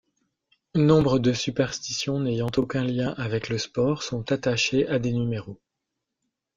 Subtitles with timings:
[0.73, 5.59] Nombre de superstitions n'ayant aucun lien avec le sport sont attachées à des numéros.